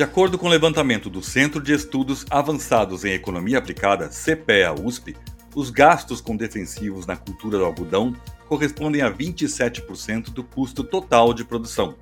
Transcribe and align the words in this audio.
De 0.00 0.04
acordo 0.04 0.38
com 0.38 0.46
o 0.46 0.48
levantamento 0.48 1.10
do 1.10 1.22
Centro 1.22 1.62
de 1.62 1.74
Estudos 1.74 2.24
Avançados 2.30 3.04
em 3.04 3.12
Economia 3.12 3.58
Aplicada, 3.58 4.08
CPEA-USP, 4.08 5.14
os 5.54 5.68
gastos 5.68 6.22
com 6.22 6.34
defensivos 6.34 7.04
na 7.04 7.18
cultura 7.18 7.58
do 7.58 7.66
algodão 7.66 8.16
correspondem 8.48 9.02
a 9.02 9.12
27% 9.12 10.30
do 10.30 10.42
custo 10.42 10.82
total 10.82 11.34
de 11.34 11.44
produção. 11.44 11.96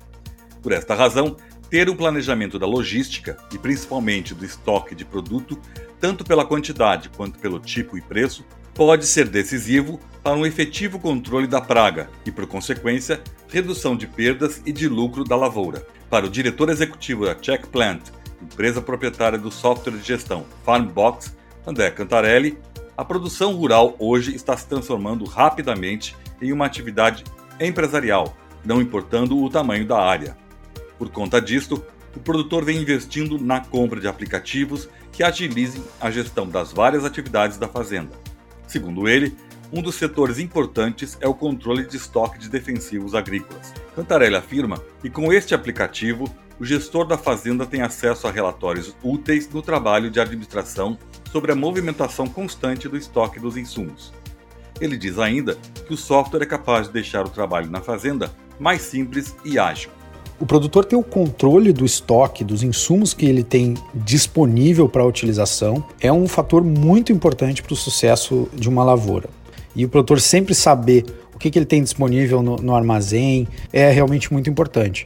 Por 0.61 0.71
esta 0.71 0.95
razão, 0.95 1.35
ter 1.69 1.89
um 1.89 1.95
planejamento 1.97 2.57
da 2.57 2.65
logística 2.65 3.35
e 3.53 3.57
principalmente 3.57 4.33
do 4.33 4.45
estoque 4.45 4.95
de 4.95 5.03
produto, 5.03 5.59
tanto 5.99 6.23
pela 6.23 6.45
quantidade 6.45 7.09
quanto 7.09 7.37
pelo 7.37 7.59
tipo 7.59 7.97
e 7.97 8.01
preço, 8.01 8.45
pode 8.79 9.05
ser 9.05 9.27
decisivo 9.27 9.99
para 10.23 10.37
um 10.37 10.45
efetivo 10.45 10.99
controle 10.99 11.45
da 11.45 11.59
praga 11.59 12.09
e, 12.25 12.31
por 12.31 12.47
consequência, 12.47 13.21
redução 13.49 13.93
de 13.93 14.07
perdas 14.07 14.61
e 14.65 14.71
de 14.71 14.87
lucro 14.87 15.25
da 15.25 15.35
lavoura. 15.35 15.85
Para 16.09 16.25
o 16.25 16.29
diretor 16.29 16.69
executivo 16.69 17.25
da 17.25 17.35
Check 17.35 17.67
Plant, 17.67 18.03
empresa 18.41 18.81
proprietária 18.81 19.37
do 19.37 19.51
software 19.51 19.97
de 19.97 20.07
gestão 20.07 20.45
Farmbox, 20.63 21.35
André 21.67 21.91
Cantarelli, 21.91 22.57
a 22.95 23.03
produção 23.03 23.53
rural 23.53 23.97
hoje 23.99 24.33
está 24.33 24.55
se 24.55 24.65
transformando 24.65 25.25
rapidamente 25.25 26.15
em 26.41 26.53
uma 26.53 26.65
atividade 26.65 27.25
empresarial, 27.59 28.33
não 28.63 28.81
importando 28.81 29.43
o 29.43 29.49
tamanho 29.49 29.85
da 29.85 29.99
área. 30.01 30.37
Por 30.97 31.09
conta 31.09 31.41
disto, 31.41 31.83
o 32.15 32.19
produtor 32.21 32.63
vem 32.63 32.77
investindo 32.77 33.37
na 33.37 33.59
compra 33.59 33.99
de 33.99 34.07
aplicativos 34.07 34.87
que 35.11 35.21
agilizem 35.21 35.83
a 35.99 36.09
gestão 36.09 36.47
das 36.47 36.71
várias 36.71 37.03
atividades 37.03 37.57
da 37.57 37.67
fazenda. 37.67 38.28
Segundo 38.69 39.09
ele, 39.09 39.35
um 39.73 39.81
dos 39.81 39.95
setores 39.95 40.37
importantes 40.37 41.17
é 41.19 41.27
o 41.27 41.33
controle 41.33 41.87
de 41.87 41.97
estoque 41.97 42.37
de 42.37 42.47
defensivos 42.47 43.15
agrícolas. 43.15 43.73
Cantarelli 43.95 44.35
afirma 44.35 44.79
que 45.01 45.09
com 45.09 45.33
este 45.33 45.55
aplicativo, 45.55 46.31
o 46.59 46.63
gestor 46.63 47.07
da 47.07 47.17
fazenda 47.17 47.65
tem 47.65 47.81
acesso 47.81 48.27
a 48.27 48.31
relatórios 48.31 48.95
úteis 49.01 49.49
no 49.49 49.63
trabalho 49.63 50.11
de 50.11 50.19
administração 50.19 50.99
sobre 51.31 51.51
a 51.51 51.55
movimentação 51.55 52.27
constante 52.27 52.87
do 52.87 52.95
estoque 52.95 53.39
dos 53.39 53.57
insumos. 53.57 54.13
Ele 54.79 54.95
diz 54.95 55.17
ainda 55.17 55.57
que 55.87 55.93
o 55.95 55.97
software 55.97 56.43
é 56.43 56.45
capaz 56.45 56.85
de 56.85 56.93
deixar 56.93 57.25
o 57.25 57.29
trabalho 57.29 57.71
na 57.71 57.81
fazenda 57.81 58.31
mais 58.59 58.83
simples 58.83 59.35
e 59.43 59.57
ágil. 59.57 59.89
O 60.39 60.45
produtor 60.45 60.85
ter 60.85 60.95
o 60.95 61.03
controle 61.03 61.73
do 61.73 61.85
estoque, 61.85 62.43
dos 62.43 62.63
insumos 62.63 63.13
que 63.13 63.25
ele 63.25 63.43
tem 63.43 63.75
disponível 63.93 64.87
para 64.87 65.05
utilização, 65.05 65.83
é 65.99 66.11
um 66.11 66.27
fator 66.27 66.63
muito 66.63 67.11
importante 67.11 67.61
para 67.61 67.73
o 67.73 67.75
sucesso 67.75 68.47
de 68.53 68.69
uma 68.69 68.83
lavoura 68.83 69.29
e 69.75 69.85
o 69.85 69.89
produtor 69.89 70.19
sempre 70.19 70.53
saber 70.53 71.05
o 71.33 71.39
que, 71.39 71.49
que 71.49 71.57
ele 71.57 71.65
tem 71.65 71.81
disponível 71.81 72.43
no, 72.43 72.57
no 72.57 72.75
armazém 72.75 73.47
é 73.71 73.89
realmente 73.89 74.31
muito 74.33 74.49
importante. 74.49 75.05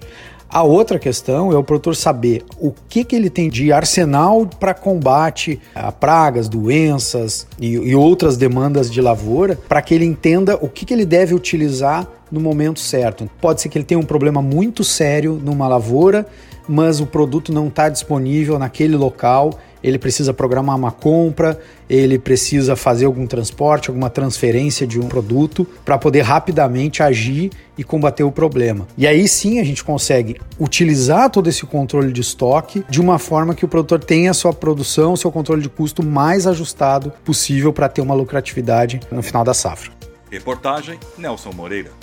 A 0.54 0.62
outra 0.62 1.00
questão 1.00 1.52
é 1.52 1.58
o 1.58 1.64
produtor 1.64 1.96
saber 1.96 2.46
o 2.60 2.72
que, 2.88 3.04
que 3.04 3.16
ele 3.16 3.28
tem 3.28 3.50
de 3.50 3.74
arsenal 3.74 4.46
para 4.46 4.72
combate 4.72 5.60
a 5.74 5.92
pragas, 5.92 6.48
doenças 6.48 7.48
e, 7.60 7.72
e 7.72 7.96
outras 7.96 8.38
demandas 8.38 8.92
de 8.92 9.02
lavoura, 9.02 9.58
para 9.68 9.82
que 9.82 9.96
ele 9.96 10.06
entenda 10.06 10.56
o 10.62 10.70
que, 10.70 10.86
que 10.86 10.94
ele 10.94 11.08
deve 11.08 11.34
utilizar 11.34 12.08
no 12.32 12.40
momento 12.40 12.80
certo. 12.80 13.28
Pode 13.42 13.62
ser 13.62 13.70
que 13.70 13.80
ele 13.80 13.84
tenha 13.84 14.00
um 14.00 14.06
problema 14.06 14.44
muito 14.44 14.84
sério 14.84 15.42
numa 15.44 15.68
lavoura, 15.68 16.24
mas 16.70 17.00
o 17.00 17.08
produto 17.08 17.52
não 17.52 17.68
está 17.68 17.90
disponível 17.90 18.60
naquele 18.60 18.96
local 18.96 19.58
ele 19.84 20.00
precisa 20.00 20.34
programar 20.34 20.76
uma 20.76 20.92
compra, 20.92 21.60
ele 21.90 22.18
precisa 22.18 22.76
fazer 22.76 23.06
algum 23.06 23.28
transporte, 23.28 23.90
alguma 23.90 24.10
transferência 24.10 24.88
de 24.88 25.00
um 25.00 25.08
produto 25.08 25.68
para 25.84 25.98
poder 25.98 26.22
rapidamente 26.22 27.04
agir 27.04 27.52
e 27.78 27.84
combater 27.84 28.24
o 28.24 28.32
problema. 28.32 28.88
E 28.98 29.06
aí 29.06 29.28
sim 29.28 29.60
a 29.60 29.64
gente 29.64 29.84
consegue 29.84 30.40
utilizar 30.60 31.30
todo 31.30 31.50
esse 31.50 31.66
controle 31.66 32.12
de 32.12 32.22
estoque 32.22 32.84
de 32.90 33.02
uma 33.02 33.20
forma 33.20 33.54
que 33.54 33.66
o 33.66 33.68
produtor 33.68 34.00
tenha 34.00 34.32
a 34.32 34.34
sua 34.34 34.54
produção, 34.54 35.16
seu 35.16 35.32
controle 35.32 35.62
de 35.62 35.70
custo 35.70 36.04
mais 36.04 36.48
ajustado 36.48 37.12
possível 37.26 37.74
para 37.74 37.90
ter 37.90 38.02
uma 38.02 38.14
lucratividade 38.14 39.00
no 39.12 39.22
final 39.22 39.44
da 39.44 39.54
safra. 39.54 39.92
Reportagem 40.32 41.00
Nelson 41.18 41.52
Moreira. 41.52 41.92